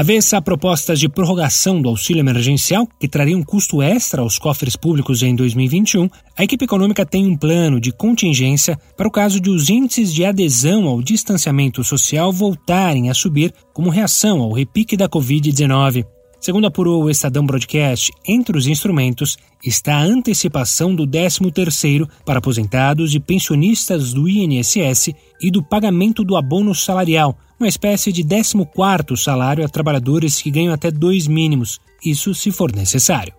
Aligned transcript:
Havessa 0.00 0.38
a 0.38 0.40
propostas 0.40 0.98
de 0.98 1.10
prorrogação 1.10 1.82
do 1.82 1.86
auxílio 1.90 2.20
emergencial, 2.20 2.88
que 2.98 3.06
traria 3.06 3.36
um 3.36 3.42
custo 3.42 3.82
extra 3.82 4.22
aos 4.22 4.38
cofres 4.38 4.74
públicos 4.74 5.22
em 5.22 5.36
2021, 5.36 6.08
a 6.38 6.42
equipe 6.42 6.64
econômica 6.64 7.04
tem 7.04 7.26
um 7.26 7.36
plano 7.36 7.78
de 7.78 7.92
contingência 7.92 8.80
para 8.96 9.06
o 9.06 9.10
caso 9.10 9.38
de 9.38 9.50
os 9.50 9.68
índices 9.68 10.14
de 10.14 10.24
adesão 10.24 10.88
ao 10.88 11.02
distanciamento 11.02 11.84
social 11.84 12.32
voltarem 12.32 13.10
a 13.10 13.14
subir 13.14 13.52
como 13.74 13.90
reação 13.90 14.40
ao 14.40 14.52
repique 14.52 14.96
da 14.96 15.06
Covid-19. 15.06 16.06
Segundo 16.40 16.66
apurou 16.66 17.04
o 17.04 17.10
Estadão 17.10 17.44
Broadcast, 17.44 18.10
entre 18.26 18.56
os 18.56 18.66
instrumentos 18.66 19.36
está 19.62 19.96
a 19.96 20.04
antecipação 20.04 20.94
do 20.94 21.06
13º 21.06 22.08
para 22.24 22.38
aposentados 22.38 23.14
e 23.14 23.20
pensionistas 23.20 24.14
do 24.14 24.26
INSS 24.26 25.10
e 25.42 25.50
do 25.50 25.62
pagamento 25.62 26.24
do 26.24 26.38
abono 26.38 26.74
salarial, 26.74 27.36
uma 27.60 27.68
espécie 27.68 28.10
de 28.10 28.24
14º 28.24 29.16
salário 29.16 29.64
a 29.64 29.68
trabalhadores 29.68 30.40
que 30.40 30.50
ganham 30.50 30.72
até 30.72 30.90
dois 30.90 31.28
mínimos, 31.28 31.78
isso 32.02 32.34
se 32.34 32.50
for 32.50 32.74
necessário. 32.74 33.34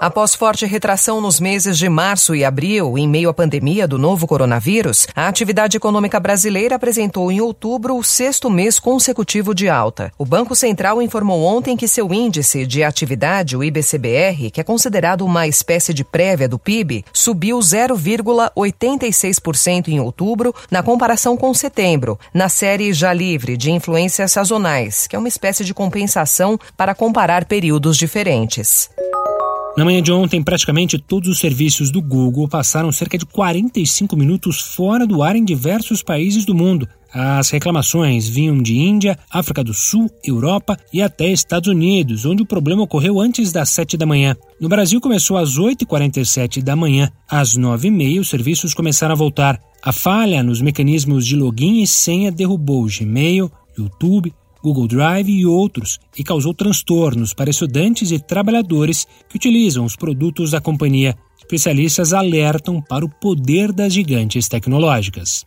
Após 0.00 0.34
forte 0.34 0.66
retração 0.66 1.20
nos 1.20 1.38
meses 1.38 1.78
de 1.78 1.88
março 1.88 2.34
e 2.34 2.44
abril, 2.44 2.98
em 2.98 3.08
meio 3.08 3.30
à 3.30 3.34
pandemia 3.34 3.86
do 3.86 3.96
novo 3.96 4.26
coronavírus, 4.26 5.06
a 5.14 5.28
atividade 5.28 5.76
econômica 5.76 6.18
brasileira 6.18 6.74
apresentou 6.74 7.30
em 7.30 7.40
outubro 7.40 7.96
o 7.96 8.02
sexto 8.02 8.50
mês 8.50 8.80
consecutivo 8.80 9.54
de 9.54 9.68
alta. 9.68 10.12
O 10.18 10.26
Banco 10.26 10.56
Central 10.56 11.00
informou 11.00 11.44
ontem 11.44 11.76
que 11.76 11.88
seu 11.88 12.12
índice 12.12 12.66
de 12.66 12.82
atividade, 12.82 13.56
o 13.56 13.62
IBCBR, 13.62 14.50
que 14.50 14.60
é 14.60 14.64
considerado 14.64 15.24
uma 15.24 15.46
espécie 15.46 15.94
de 15.94 16.02
prévia 16.04 16.48
do 16.48 16.58
PIB, 16.58 17.04
subiu 17.12 17.60
0,86% 17.60 19.88
em 19.88 20.00
outubro, 20.00 20.52
na 20.70 20.82
comparação 20.82 21.36
com 21.36 21.52
setembro, 21.54 22.18
na 22.34 22.48
série 22.48 22.92
já 22.92 23.12
livre 23.12 23.56
de 23.56 23.70
influências 23.70 24.32
sazonais, 24.32 25.06
que 25.06 25.14
é 25.14 25.18
uma 25.18 25.28
espécie 25.28 25.64
de 25.64 25.72
compensação 25.72 26.58
para 26.76 26.96
comparar 26.96 27.44
períodos 27.44 27.96
diferentes. 27.96 28.90
Na 29.76 29.84
manhã 29.84 30.00
de 30.00 30.12
ontem, 30.12 30.40
praticamente 30.40 30.98
todos 30.98 31.28
os 31.28 31.38
serviços 31.40 31.90
do 31.90 32.00
Google 32.00 32.46
passaram 32.46 32.92
cerca 32.92 33.18
de 33.18 33.26
45 33.26 34.16
minutos 34.16 34.60
fora 34.60 35.04
do 35.04 35.20
ar 35.20 35.34
em 35.34 35.44
diversos 35.44 36.00
países 36.00 36.44
do 36.44 36.54
mundo. 36.54 36.88
As 37.12 37.50
reclamações 37.50 38.28
vinham 38.28 38.62
de 38.62 38.76
Índia, 38.76 39.18
África 39.28 39.64
do 39.64 39.74
Sul, 39.74 40.08
Europa 40.22 40.76
e 40.92 41.02
até 41.02 41.26
Estados 41.26 41.68
Unidos, 41.68 42.24
onde 42.24 42.42
o 42.42 42.46
problema 42.46 42.82
ocorreu 42.82 43.20
antes 43.20 43.50
das 43.50 43.68
7 43.70 43.96
da 43.96 44.06
manhã. 44.06 44.36
No 44.60 44.68
Brasil 44.68 45.00
começou 45.00 45.36
às 45.36 45.58
8h47 45.58 46.62
da 46.62 46.76
manhã. 46.76 47.10
Às 47.28 47.58
9h30 47.58 48.20
os 48.20 48.28
serviços 48.28 48.74
começaram 48.74 49.14
a 49.14 49.18
voltar. 49.18 49.60
A 49.82 49.92
falha 49.92 50.40
nos 50.40 50.60
mecanismos 50.60 51.26
de 51.26 51.34
login 51.34 51.82
e 51.82 51.86
senha 51.86 52.30
derrubou 52.30 52.86
Gmail, 52.86 53.50
YouTube, 53.76 54.32
Google 54.64 54.88
Drive 54.88 55.28
e 55.28 55.44
outros, 55.44 55.98
e 56.18 56.24
causou 56.24 56.54
transtornos 56.54 57.34
para 57.34 57.50
estudantes 57.50 58.10
e 58.10 58.18
trabalhadores 58.18 59.06
que 59.28 59.36
utilizam 59.36 59.84
os 59.84 59.94
produtos 59.94 60.52
da 60.52 60.60
companhia. 60.60 61.14
Especialistas 61.38 62.14
alertam 62.14 62.80
para 62.80 63.04
o 63.04 63.10
poder 63.20 63.70
das 63.70 63.92
gigantes 63.92 64.48
tecnológicas. 64.48 65.44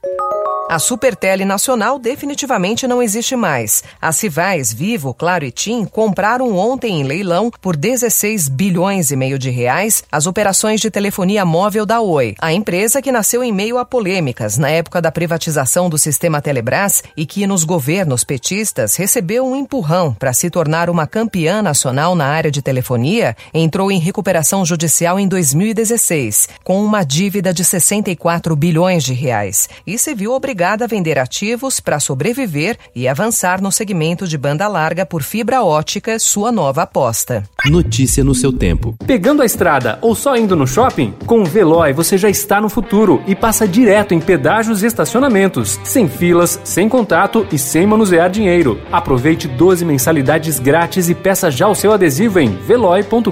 A 0.70 0.80
Supertele 0.80 1.46
Nacional 1.46 1.98
definitivamente 1.98 2.86
não 2.86 3.02
existe 3.02 3.38
mais. 3.38 3.86
As 4.02 4.20
rivais 4.20 4.74
Vivo, 4.74 5.14
Claro 5.14 5.46
e 5.46 5.52
TIM 5.52 5.86
compraram 5.86 6.58
ontem 6.58 7.00
em 7.00 7.04
leilão 7.06 7.50
por 7.62 7.78
16 7.78 8.50
bilhões 8.50 9.10
e 9.10 9.16
meio 9.16 9.40
de 9.40 9.50
reais 9.50 10.04
as 10.12 10.28
operações 10.28 10.82
de 10.82 10.92
telefonia 10.92 11.46
móvel 11.46 11.86
da 11.86 12.02
Oi. 12.02 12.36
A 12.42 12.52
empresa 12.52 13.02
que 13.02 13.14
nasceu 13.14 13.42
em 13.46 13.54
meio 13.54 13.78
a 13.78 13.86
polêmicas 13.86 14.58
na 14.58 14.70
época 14.70 15.02
da 15.02 15.10
privatização 15.10 15.90
do 15.90 15.98
sistema 15.98 16.42
Telebrás 16.42 17.02
e 17.16 17.26
que 17.26 17.48
nos 17.48 17.64
governos 17.64 18.26
petistas 18.26 18.98
recebeu 18.98 19.48
um 19.48 19.56
empurrão 19.56 20.14
para 20.14 20.34
se 20.34 20.50
tornar 20.50 20.90
uma 20.90 21.08
campeã 21.08 21.62
nacional 21.62 22.14
na 22.14 22.26
área 22.26 22.52
de 22.52 22.62
telefonia, 22.62 23.38
entrou 23.54 23.90
em 23.90 24.00
recuperação 24.00 24.66
judicial 24.66 25.18
em 25.18 25.30
2016 25.30 26.50
com 26.62 26.84
uma 26.84 27.06
dívida 27.06 27.54
de 27.54 27.64
64 27.64 28.54
bilhões 28.54 29.06
de 29.06 29.14
reais 29.14 29.70
e 29.88 29.98
se 29.98 30.14
viu 30.14 30.34
obrigada 30.34 30.57
obrigada 30.58 30.86
a 30.86 30.88
vender 30.88 31.20
ativos 31.20 31.80
para 31.80 32.00
sobreviver 32.00 32.80
e 32.96 33.08
avançar 33.08 33.62
no 33.62 33.72
segmento 33.72 34.28
de 34.28 34.40
banda 34.40 34.68
larga 34.68 35.06
por 35.06 35.22
fibra 35.22 35.64
ótica, 35.64 36.18
sua 36.18 36.52
nova 36.52 36.82
aposta. 36.82 37.44
Notícia 37.68 38.24
no 38.24 38.34
seu 38.34 38.52
tempo. 38.52 38.96
Pegando 39.06 39.44
a 39.44 39.46
estrada 39.46 40.00
ou 40.02 40.16
só 40.16 40.36
indo 40.36 40.56
no 40.56 40.66
shopping? 40.66 41.14
Com 41.28 41.42
o 41.42 41.46
Veloy 41.46 41.94
você 41.94 42.18
já 42.18 42.28
está 42.28 42.60
no 42.60 42.70
futuro 42.70 43.22
e 43.28 43.36
passa 43.36 43.68
direto 43.68 44.16
em 44.16 44.20
pedágios 44.20 44.82
e 44.82 44.88
estacionamentos, 44.88 45.80
sem 45.84 46.08
filas, 46.10 46.60
sem 46.64 46.90
contato 46.90 47.46
e 47.52 47.60
sem 47.60 47.86
manusear 47.86 48.32
dinheiro. 48.32 48.82
Aproveite 48.92 49.48
12 49.48 49.86
mensalidades 49.86 50.58
grátis 50.58 51.08
e 51.08 51.14
peça 51.14 51.52
já 51.52 51.68
o 51.68 51.76
seu 51.76 51.92
adesivo 51.92 52.40
em 52.40 52.50
veloy.com.br. 52.50 53.30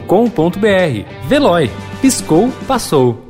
Veloy. 1.27 1.71
Piscou, 2.03 2.51
passou. 2.67 3.24